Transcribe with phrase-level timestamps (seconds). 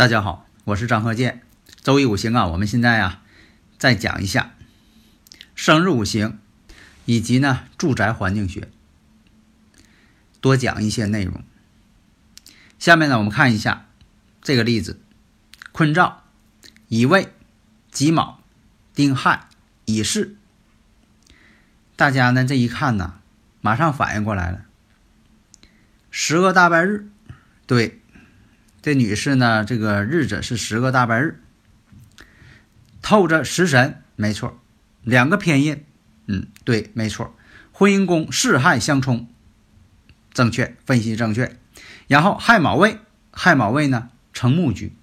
[0.00, 1.42] 大家好，我是张鹤剑。
[1.82, 3.22] 周易五行啊，我们现在啊
[3.76, 4.54] 再讲一下
[5.54, 6.38] 生日五行
[7.04, 8.70] 以及呢住宅环境学，
[10.40, 11.44] 多讲一些内容。
[12.78, 13.88] 下面呢，我们看一下
[14.40, 14.98] 这个例子：
[15.70, 16.22] 坤兆、
[16.88, 17.34] 乙未、
[17.90, 18.42] 己卯、
[18.94, 19.48] 丁亥、
[19.84, 20.34] 乙巳。
[21.94, 23.20] 大家呢这一看呢，
[23.60, 24.64] 马上反应过来了，
[26.10, 27.10] 十个大白日，
[27.66, 27.99] 对。
[28.82, 31.40] 这女士呢，这个日子是十个大半日，
[33.02, 34.58] 透着食神，没错，
[35.02, 35.84] 两个偏印，
[36.26, 37.36] 嗯，对，没错，
[37.72, 39.28] 婚姻宫巳亥相冲，
[40.32, 41.56] 正确，分析正确。
[42.08, 42.98] 然后亥卯未，
[43.30, 44.94] 亥卯未呢成木局，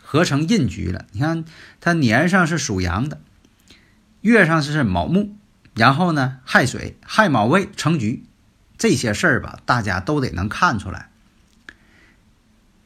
[0.00, 1.04] 合成印局了。
[1.12, 1.44] 你看
[1.80, 3.20] 它年上是属阳的，
[4.22, 5.36] 月上是卯木，
[5.74, 8.24] 然后呢亥水，亥卯未成局，
[8.78, 11.10] 这些事儿吧，大家都得能看出来。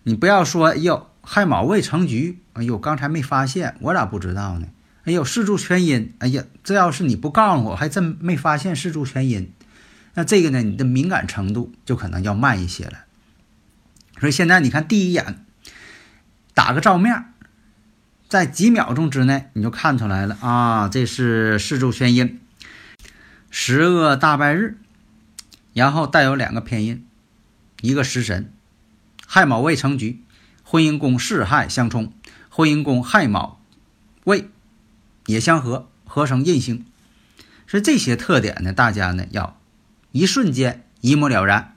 [0.03, 4.69] 你不要说，哎呦，亥卯未成局，哎呦，刚才没发现，我咋不知道呢？
[5.05, 9.53] 哎呦，四柱全阴，哎呀，这要是你不告诉我，还真没发现四柱全阴。
[10.15, 13.05] 那这个呢，你的敏感程度就可能要慢一些了。
[14.19, 15.45] 所以现在你看，第一眼
[16.55, 17.33] 打个照面，
[18.29, 22.41] 在几秒钟之内你就看出来了啊，这是四柱全阴，
[23.51, 24.79] 十个大败日，
[25.75, 27.07] 然后带有两个偏印，
[27.81, 28.53] 一个食神。
[29.33, 30.25] 亥卯未成局，
[30.65, 32.13] 婚姻宫巳亥相冲，
[32.49, 33.61] 婚姻宫亥卯
[34.25, 34.51] 未
[35.27, 36.85] 也相合，合成印星。
[37.69, 39.57] 所以这些特点呢，大家呢要
[40.11, 41.77] 一瞬间一目了然。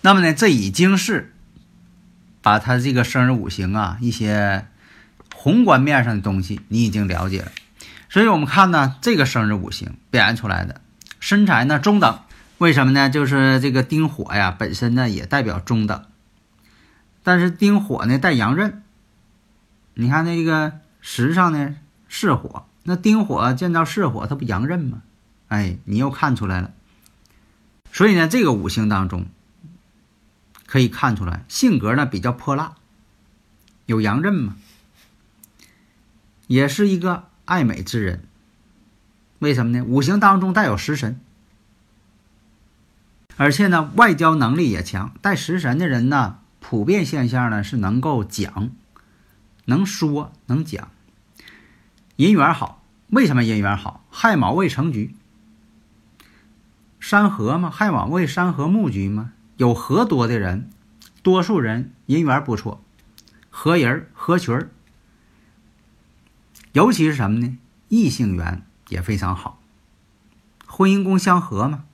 [0.00, 1.34] 那么呢，这已经是
[2.40, 4.64] 把他这个生日五行啊一些
[5.34, 7.52] 宏观面上的东西你已经了解了。
[8.08, 10.80] 所以我们看呢，这个生日五行表现出来的
[11.20, 12.20] 身材呢中等，
[12.56, 13.10] 为什么呢？
[13.10, 16.06] 就是这个丁火呀，本身呢也代表中等。
[17.28, 18.82] 但是丁火呢带阳刃，
[19.92, 21.76] 你看那个石上呢
[22.08, 25.02] 是火，那丁火见到是火，它不阳刃吗？
[25.48, 26.72] 哎，你又看出来了。
[27.92, 29.26] 所以呢，这个五行当中
[30.64, 32.76] 可以看出来，性格呢比较泼辣，
[33.84, 34.56] 有阳刃嘛，
[36.46, 38.24] 也是一个爱美之人。
[39.40, 39.84] 为什么呢？
[39.84, 41.20] 五行当中带有食神，
[43.36, 46.38] 而且呢外交能力也强，带食神的人呢。
[46.70, 48.68] 普遍现象呢是能够讲，
[49.64, 50.90] 能说能讲，
[52.18, 52.84] 姻缘好。
[53.06, 54.04] 为什么姻缘好？
[54.10, 55.14] 亥卯未成局，
[57.00, 60.68] 山河嘛，亥卯未山河木局嘛，有合多的人，
[61.22, 62.84] 多数人姻缘不错，
[63.48, 64.68] 合人合群儿，
[66.72, 67.56] 尤其是什么呢？
[67.88, 69.58] 异性缘也非常好，
[70.66, 71.84] 婚姻宫相合嘛。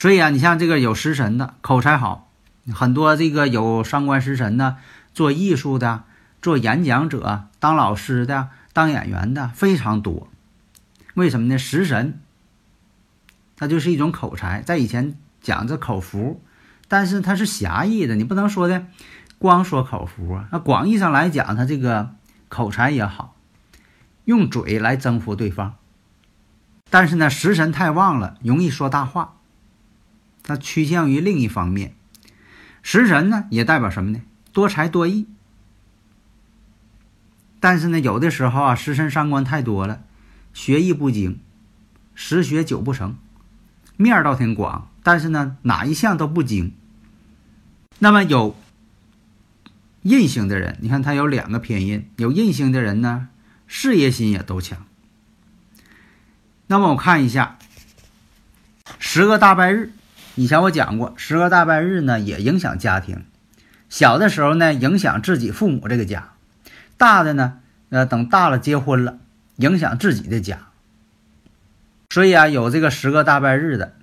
[0.00, 2.23] 所以啊，你像这个有食神的，口才好。
[2.72, 4.76] 很多这个有伤官食神的，
[5.12, 6.04] 做艺术的、
[6.40, 10.28] 做演讲者、当老师的、当演员的非常多。
[11.14, 11.58] 为什么呢？
[11.58, 12.20] 食神，
[13.56, 16.40] 它就是一种口才，在以前讲这口福，
[16.88, 18.86] 但是它是狭义的，你不能说的
[19.38, 20.48] 光说口福啊。
[20.50, 22.14] 那广义上来讲，它这个
[22.48, 23.36] 口才也好，
[24.24, 25.74] 用嘴来征服对方。
[26.90, 29.34] 但是呢，食神太旺了，容易说大话，
[30.42, 31.94] 它趋向于另一方面。
[32.84, 34.20] 食神呢，也代表什么呢？
[34.52, 35.26] 多才多艺。
[37.58, 40.02] 但是呢，有的时候啊，食神伤官太多了，
[40.52, 41.40] 学艺不精，
[42.14, 43.16] 十学九不成，
[43.96, 46.74] 面儿倒挺广，但是呢，哪一项都不精。
[48.00, 48.54] 那么有
[50.02, 53.28] 印星的人，你看他有两个偏印，有印星的人呢，
[53.66, 54.84] 事业心也都强。
[56.66, 57.58] 那么我看一下
[58.98, 59.90] 十个大白日。
[60.36, 63.24] 以前我讲过，十个大拜日呢也影响家庭。
[63.88, 66.34] 小的时候呢，影响自己父母这个家；
[66.96, 67.58] 大的呢，
[67.90, 69.18] 呃，等大了结婚了，
[69.56, 70.66] 影响自己的家。
[72.10, 73.94] 所以啊，有这个十个大拜日的，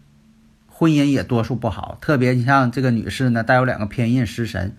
[0.68, 1.98] 婚姻也多数不好。
[2.00, 4.76] 特别你像这个女士呢，带有两个偏印食神，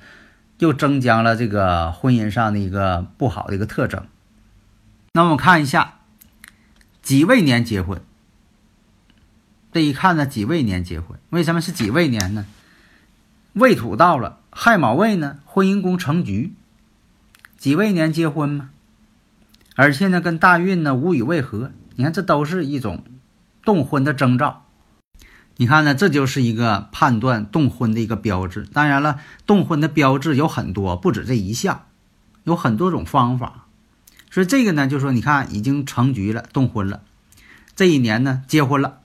[0.59, 4.07] 又增加了这个婚姻上的一个不好的一个特征。
[5.13, 5.99] 那我们看一下
[7.03, 8.01] 己未年结婚，
[9.73, 12.45] 这一看呢，己未年结婚，为什么是己未年呢？
[13.55, 16.53] 未土到了，亥卯未呢，婚姻宫成局，
[17.57, 18.71] 己未年结婚嘛，
[19.75, 23.03] 而且呢，跟大运呢无与未合，你看这都是一种
[23.65, 24.67] 动婚的征兆。
[25.57, 28.67] 你看呢，这就是一个判断动婚的一个标志。
[28.73, 31.87] 当然了，动婚的标志有很多，不止这一项，
[32.45, 33.67] 有很多种方法。
[34.31, 37.03] 所以这个呢，就说你看已经成局了，动婚了，
[37.77, 38.99] 这一年呢结婚了。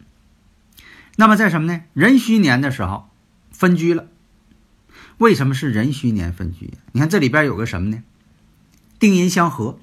[1.17, 1.83] 那么在什么呢？
[1.93, 3.09] 壬戌年的时候
[3.51, 4.07] 分居了。
[5.17, 6.75] 为什么是壬戌年分居？
[6.91, 8.03] 你看这里边有个什么呢？
[8.99, 9.79] 丁寅相合，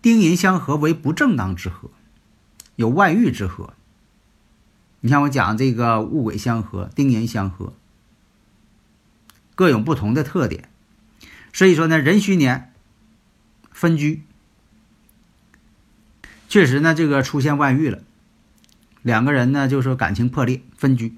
[0.00, 1.90] 丁寅相合为不正当之合，
[2.76, 3.74] 有外遇之合。
[5.00, 7.72] 你看我讲这个戊癸相合，丁寅相合，
[9.56, 10.68] 各有不同的特点。
[11.52, 12.72] 所以说呢，壬戌年
[13.72, 14.22] 分居，
[16.48, 18.04] 确实呢，这个出现外遇了，
[19.02, 21.16] 两个人呢就说感情破裂，分居。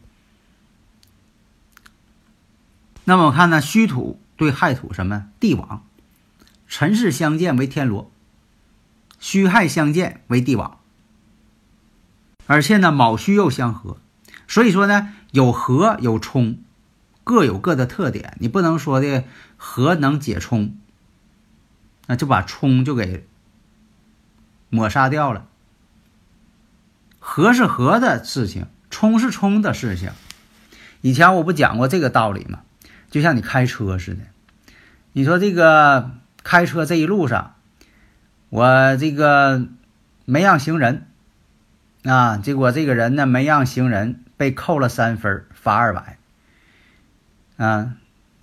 [3.04, 5.26] 那么我看呢，戌土对亥土什么？
[5.40, 5.84] 地网，
[6.68, 8.10] 辰巳相见为天罗，
[9.18, 10.78] 戌亥相见为地网。
[12.46, 13.98] 而且呢，卯戌又相合，
[14.46, 16.58] 所以说呢，有合有冲，
[17.24, 18.36] 各有各的特点。
[18.40, 19.24] 你不能说的
[19.56, 20.76] 合能解冲，
[22.06, 23.26] 那就把冲就给
[24.70, 25.48] 抹杀掉了。
[27.24, 30.10] 合是合的事情，冲是冲的事情。
[31.02, 32.58] 以前我不讲过这个道理吗？
[33.12, 34.20] 就像你开车似的，
[35.12, 36.10] 你说这个
[36.42, 37.54] 开车这一路上，
[38.48, 39.68] 我这个
[40.24, 41.06] 没让行人
[42.02, 46.18] 啊，结果这个人呢没让行人，被扣了三分，罚二百
[47.56, 47.94] 啊。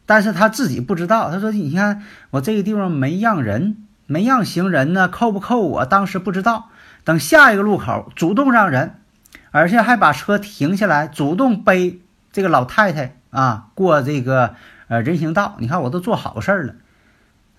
[0.06, 6.70] 但是他自己不知道，他说：“你看我这个地方没让人，没让行人呢，扣不扣我当时不知道。
[7.04, 8.96] 等下一个路口主动让人，
[9.52, 12.00] 而且还把车停下来，主动背
[12.32, 14.56] 这个老太太。”啊，过这个
[14.88, 16.74] 呃人行道，你看我都做好事儿了，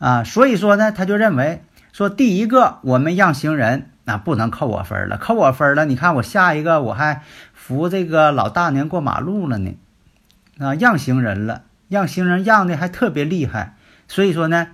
[0.01, 7.23] 啊，所以说呢，他就认为说第一个我们让行人那不能扣我分了，扣我分了，你看我下一个我还
[7.55, 9.77] 扶这个老大娘过马路了呢，
[10.59, 13.77] 啊，让行人了，让行人让的还特别厉害，
[14.09, 14.71] 所以说呢，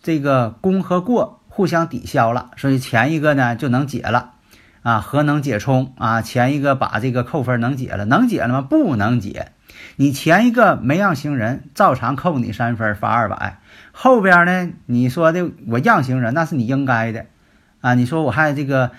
[0.00, 4.34] 这个功和过互相抵消了，所以前一个呢就能解了，
[4.84, 8.60] 啊，和能解冲啊，前一个把这个扣分能解了，能解了吗？
[8.60, 9.50] 不能解。
[9.96, 13.58] 你前一个没让行人，照常扣你三分，罚二百。
[13.90, 17.26] 后边呢，你说的我让行人，那是你应该的，
[17.80, 18.92] 啊，你说我还这个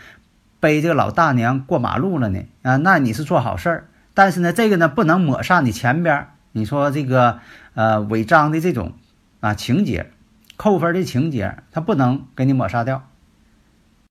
[0.60, 3.88] 背这个老大娘过马路了呢，啊，那你是做好事儿。
[4.14, 7.40] 但是呢，这个呢不能抹杀你前边，你说这个
[7.74, 8.92] 呃违章的这种
[9.40, 10.12] 啊情节，
[10.60, 13.08] 扣分的情节，它不能给你抹杀掉。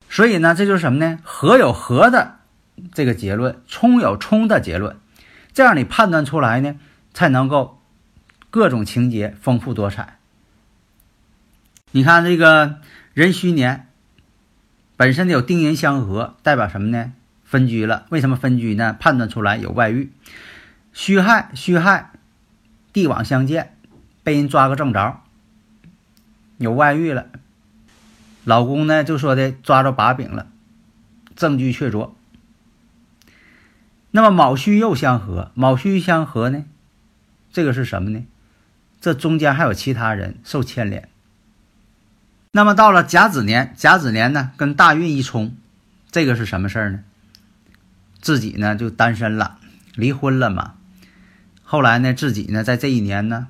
[0.09, 1.19] 所以呢，这就是什么呢？
[1.23, 2.37] 和有和的
[2.95, 4.97] 这个结论，冲有冲的结论。
[5.53, 6.77] 这样你判断出来呢，
[7.12, 7.83] 才能够
[8.49, 10.17] 各种情节丰富多彩。
[11.91, 12.77] 你看这个
[13.12, 13.87] 壬戌年
[14.97, 17.12] 本身有丁寅相合，代表什么呢？
[17.44, 18.06] 分居了。
[18.09, 18.97] 为什么分居呢？
[18.99, 20.11] 判断出来有外遇。
[20.94, 22.12] 戌亥，戌亥
[22.94, 23.77] 地网相见，
[24.23, 25.21] 被人抓个正着，
[26.58, 27.26] 有外遇了。
[28.44, 30.46] 老公呢就说的抓着把柄了，
[31.34, 32.12] 证据确凿。
[34.10, 36.65] 那么卯戌又相合，卯戌相合呢？
[37.53, 38.24] 这个是什么呢？
[39.00, 41.08] 这中间还有其他人受牵连。
[42.53, 45.55] 那么到了甲子年，甲子年呢跟大运一冲，
[46.10, 47.05] 这个是什么事儿呢？
[48.20, 49.58] 自己呢就单身了，
[49.94, 50.74] 离婚了嘛。
[51.62, 53.48] 后来呢自己呢在这一年呢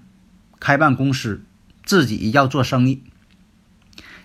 [0.58, 1.42] 开办公司，
[1.88, 3.02] 自己要做生意，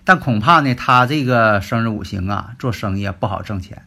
[0.04, 3.86] 但恐怕呢他这个生日五行啊做生意啊不好挣钱。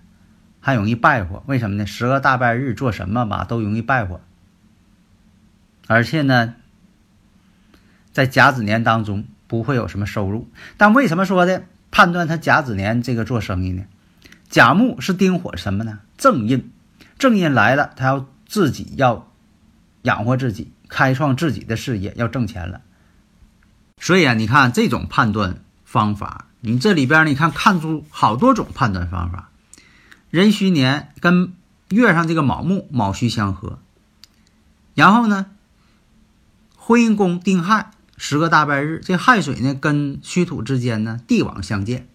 [0.60, 1.86] 还容易败火，为什么呢？
[1.86, 4.20] 十个大半日做什么吧都容易败火，
[5.86, 6.56] 而且呢，
[8.12, 10.50] 在甲子年当中不会有什么收入。
[10.76, 13.84] 但为什么说的判断他甲子年这个做生意呢？
[14.50, 16.00] 甲木是丁火什么呢？
[16.18, 16.72] 正印，
[17.20, 19.32] 正印来了，他要自己要
[20.02, 22.82] 养活自己，开创自己的事业，要挣钱了。
[24.00, 29.50] 所以啊，你看这种判断方法，你这里边你看看出好多种判断方法。
[30.30, 31.54] 壬戌年跟
[31.90, 33.80] 月上这个卯木卯戌相合，
[34.94, 35.48] 然后呢，
[36.76, 42.08] 婚姻宫丁亥十个大败日，这亥水呢跟戌土之间呢地网相见，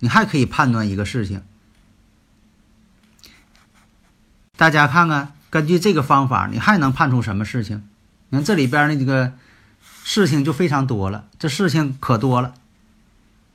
[0.00, 1.42] 你还可以判断一个事情。
[4.56, 7.88] 大家看看，根据这个方法，你还能判出什么事情？
[8.30, 9.32] 你看这里边的这个
[10.10, 12.54] 事情就非常多了，这事情可多了。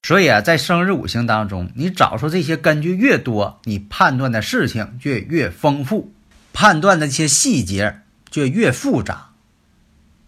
[0.04, 6.14] 所以啊，在生日五行当中，你找出这些根据越多，你判断的事情就越丰富，
[6.54, 9.32] 判断的这些细节就越复杂。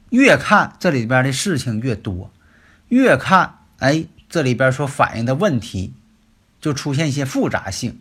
[0.10, 2.32] 越看这里边的事情越多，
[2.88, 5.94] 越看哎，这里边所反映的问题
[6.60, 8.00] 就出现一些复杂性，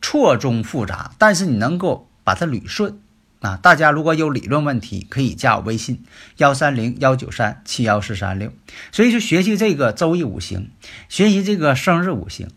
[0.00, 2.98] 错综复杂，但是你能够把它捋顺。
[3.44, 6.02] 啊，大家如果有理论问题，可以加我微信
[6.38, 8.50] 幺三零幺九三七幺四三六。
[8.90, 10.70] 所以说，学习这个周易五行，
[11.10, 12.48] 学习这个生日五行，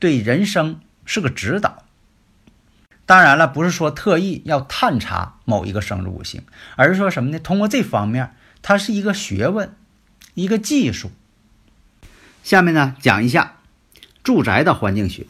[0.00, 1.84] 对人生是个指导。
[3.06, 6.42] 当然了，不是说特意要探查某一个生日五行，
[6.74, 7.38] 而是说什么呢？
[7.38, 9.72] 通过这方面，它是一个学问，
[10.34, 11.12] 一个技术。
[12.42, 13.58] 下面呢，讲一下
[14.24, 15.28] 住宅的环境学。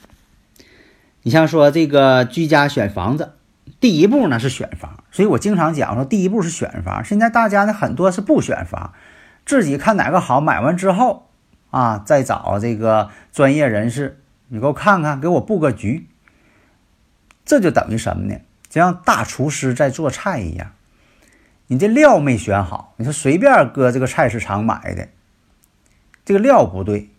[1.25, 3.35] 你像说这个居家选房子。
[3.81, 7.05] 第一步呢是选房，所以我经常讲说，第一步是选房。
[7.05, 8.93] 现在大家呢很多是不选房，
[9.47, 11.29] 自己看哪个好，买完之后
[11.71, 16.09] 啊，再找这个专业人士，你给我看看，给我布个局。
[17.45, 18.41] 这就等于什么呢？
[18.69, 20.73] 就像大厨师在做菜一样，
[21.69, 25.09] 你这料没选好，你说随便搁这个菜市场买的，
[26.25, 27.11] 这个料不对，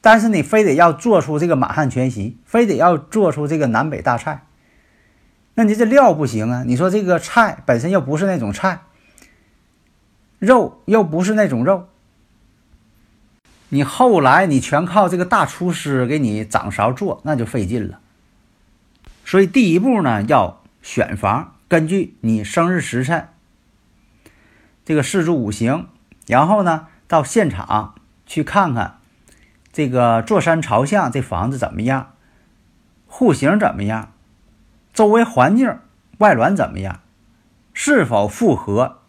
[0.00, 4.45] 但是你非得要做出这个满汉全席，非得要做出这个南北大菜。
[5.58, 6.64] 那你这料不行啊！
[6.66, 8.82] 你说这个菜本身又不是那种菜，
[10.38, 11.88] 肉又不是那种肉，
[13.70, 18.00] 你后来你全靠这个大厨师给你掌勺做，那就费劲了。
[19.24, 23.28] 所以第一步呢，要选房，根据你生日时辰，
[24.84, 25.88] 这个四柱五行，
[26.26, 27.94] 然后呢到现场
[28.26, 28.98] 去看看
[29.72, 32.12] 这个坐山朝向这房子怎么样，
[33.06, 34.12] 户型怎么样。
[34.96, 35.78] 周围环境、
[36.16, 37.00] 外软怎么样？
[37.74, 39.00] 是否符合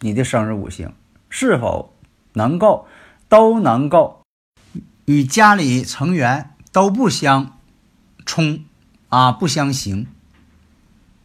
[0.00, 0.92] 你的生日五行？
[1.30, 1.94] 是否
[2.34, 2.86] 能够
[3.26, 4.20] 都能够
[5.06, 7.56] 与家里成员都不相
[8.26, 8.66] 冲
[9.08, 10.06] 啊，不相刑？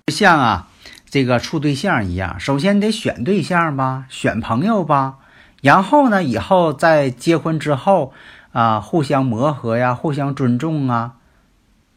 [0.07, 0.69] 像啊，
[1.09, 5.17] 这个处对象一样，首先得选对象吧，选朋友吧，
[5.61, 8.13] 然后呢，以后在结婚之后
[8.53, 11.15] 啊，互相磨合呀，互相尊重啊。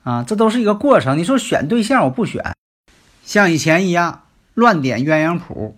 [0.08, 1.18] 啊，这都是一个过程。
[1.18, 2.54] 你说选对象我不选，
[3.26, 4.22] 像以前一样
[4.54, 5.76] 乱点鸳鸯谱，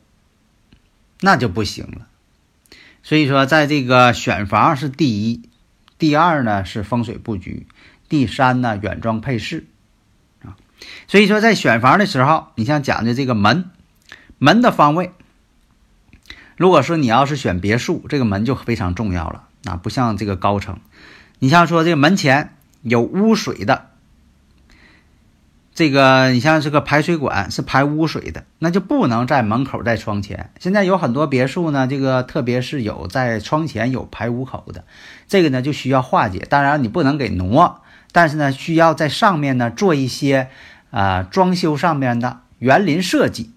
[1.20, 2.06] 那就不行了。
[3.02, 5.42] 所以说，在这个选房是第一，
[5.98, 7.66] 第二呢是风水布局，
[8.08, 9.66] 第三呢远装配饰
[10.44, 10.54] 啊。
[11.08, 13.68] 所以说，在选房的时候，你像讲的这个门，
[14.38, 15.10] 门的方位，
[16.56, 20.78] 如果说你要是选别墅，这个门就非常重要了啊，不像这个高层。
[21.40, 23.89] 你像说这个门前有污水的。
[25.80, 30.50] 这个你像这个排水管是排污水的，那就不能在门口在窗前。
[30.60, 34.84] 现在有很多别墅呢，这个特别是有在窗前有排污口的，
[35.26, 36.46] 这个呢就需要化解。
[36.50, 37.80] 当然你不能给挪，
[38.12, 40.50] 但是呢需要在上面呢做一些
[40.90, 43.50] 啊装修上面的园林设计。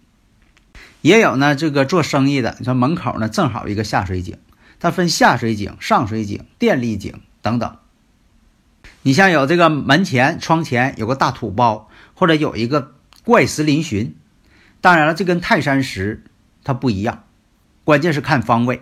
[1.01, 4.37] 也有呢这个做生意的，你说门口呢正好一个下水井，
[4.79, 7.75] 它分下水井、上水井、电力井等等。
[9.01, 11.89] 你像有这个门前窗前有个大土包。
[12.13, 14.11] 或者有一个怪石嶙峋，
[14.81, 16.23] 当然了，这跟泰山石
[16.63, 17.23] 它不一样，
[17.83, 18.81] 关键是看方位。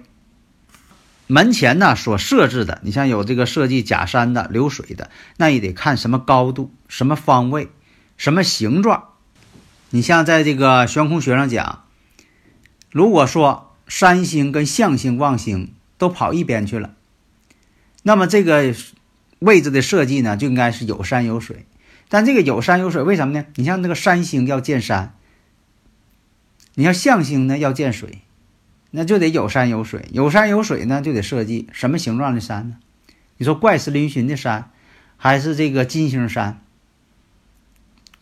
[1.27, 7.69] 门前呢所设置的，你像有这个设计假山的、流水的，那也得看什么高度、什么方位、
[8.17, 9.05] 什么形状。
[9.91, 11.85] 你像在这个悬空学上讲，
[12.91, 16.95] 如果说山星跟象星、旺星都跑一边去了，
[18.03, 18.75] 那么这个
[19.39, 21.65] 位置的设计呢，就应该是有山有水。
[22.13, 23.45] 但这个有山有水，为什么呢？
[23.55, 25.15] 你像那个山星要见山，
[26.73, 28.19] 你像象星呢要见水，
[28.89, 30.09] 那就得有山有水。
[30.11, 32.75] 有山有水呢，就得设计什么形状的山呢？
[33.37, 34.71] 你说怪石嶙峋的山，
[35.15, 36.59] 还是这个金星山？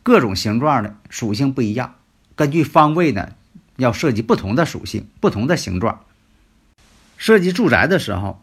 [0.04, 1.96] 各种形状的属性不一样，
[2.36, 3.32] 根据方位呢，
[3.78, 6.02] 要设计不同的属性、不同的形状。
[7.18, 8.40] 设计住宅的时候，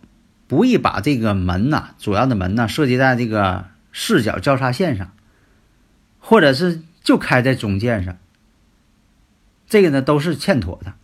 [0.48, 5.12] 不宜把这个门呐，主要的门呢，设计在这个视角交叉线上。
[6.28, 8.18] 或者是就开在中间上，
[9.68, 10.94] 这个呢都是欠妥的。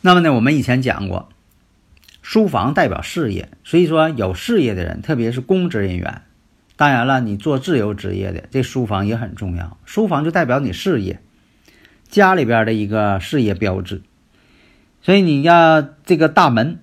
[0.00, 1.28] 那么呢，我们以前讲过，
[2.20, 6.22] 书房代表事业，所以说有事业的人，特别是公职人员，
[6.74, 9.78] 当然了，你做自由职业的，这书房也很重要。
[9.84, 11.20] 书房就代表你事业，
[12.08, 14.02] 家里边的一个事业标志。
[15.00, 16.80] 所以你要这个大门，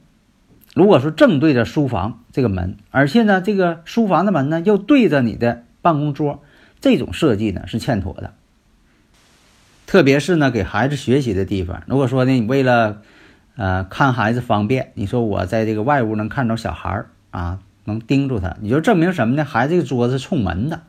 [0.74, 6.42] 如果说正对着书房这个门，而且呢，这个书房的门呢又对着你的办公桌。
[6.80, 8.34] 这种设计呢是欠妥的，
[9.86, 11.84] 特别是呢给孩子学习的地方。
[11.88, 13.02] 如果说呢你为了，
[13.56, 19.44] 呃看孩子方便，你说我在这个外屋能看着小孩儿啊，能盯住他，你就证明什么呢？
[19.44, 20.84] 孩子这个桌子是冲门的，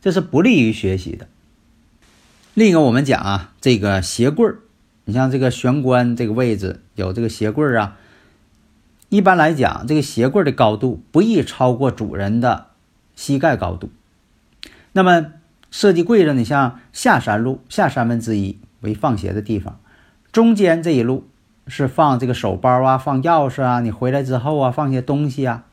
[0.00, 1.26] 这是不利于学习的。
[2.54, 4.58] 另一个，我们讲啊，这个鞋柜儿，
[5.04, 7.98] 你像这个玄关这个位置有这个鞋柜儿啊，
[9.08, 12.68] 一般来讲，这个鞋柜的高度不宜超过主人的
[13.14, 13.90] 膝盖高度。
[14.96, 15.26] 那么
[15.70, 19.78] 设计柜子，你像下三路，下三分之一为放鞋的地方，
[20.32, 21.28] 中间这一路
[21.66, 25.66] 是放这个手包啊，放钥匙啊，你回来之后啊，放些东西啊。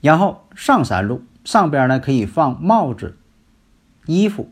[0.00, 3.16] 然后上三路上边呢可以放帽子、
[4.06, 4.50] 衣服，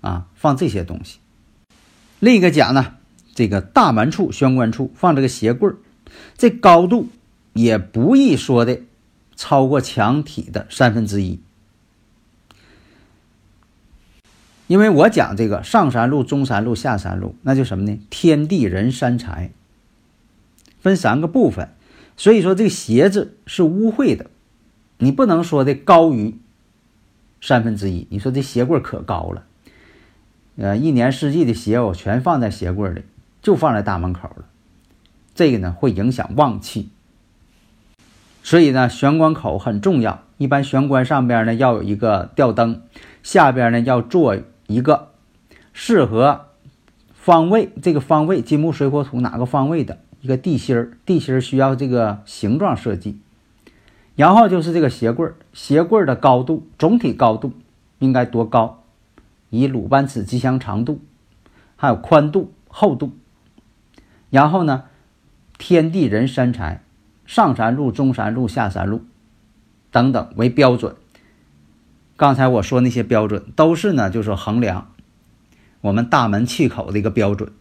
[0.00, 1.18] 啊，放这些东西。
[2.20, 2.94] 另一个讲呢，
[3.34, 5.70] 这个大门处、玄关处放这个鞋柜
[6.38, 7.08] 这高度
[7.52, 8.80] 也不宜说的
[9.36, 11.38] 超过墙体的三分之一。
[14.68, 17.98] 因为我讲这个上三路、中三路、下三路，那就什么呢？
[18.10, 19.50] 天地人三才
[20.80, 21.70] 分三个部分，
[22.16, 24.26] 所以说这个鞋子是污秽的。
[24.98, 26.36] 你不能说的高于
[27.40, 28.06] 三分之一。
[28.10, 29.44] 你说这鞋柜可高了，
[30.56, 33.02] 呃，一年四季的鞋我全放在鞋柜里，
[33.40, 34.44] 就放在大门口了。
[35.34, 36.90] 这个呢会影响旺气，
[38.42, 40.24] 所以呢玄关口很重要。
[40.36, 42.82] 一般玄关上边呢要有一个吊灯，
[43.22, 44.36] 下边呢要做
[44.68, 45.12] 一个
[45.72, 46.46] 适合
[47.14, 53.18] 方位，这个方位金木水火土哪个方位的一个地心儿，地心儿需要这个形状设计。
[54.14, 57.52] 然后就是这个鞋柜儿，鞋柜儿的高度，总体高度
[57.98, 58.84] 应该多高？
[59.48, 61.00] 以鲁班尺吉祥长度，
[61.76, 63.12] 还有宽度、厚度。
[64.28, 64.84] 然后呢，
[65.56, 66.82] 天地人三才，
[67.24, 69.00] 上三路、中三路、下三路
[69.90, 70.94] 等等为标准。
[72.18, 74.92] 刚才我说那些标准都是呢，就是衡量
[75.82, 77.52] 我们大门气口的一个标准。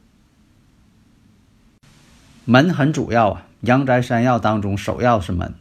[2.43, 5.53] 门很主要啊，阳宅山药当中首要是门。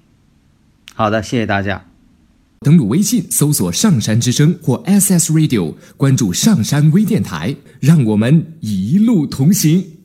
[0.94, 1.84] 好的，谢谢大家。
[2.60, 9.95] 登录微信搜索“上山之声”或 “SS Radio”，关注“上山微电台”，让我们一路同行。